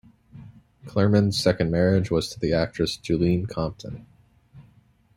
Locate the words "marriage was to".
1.69-2.39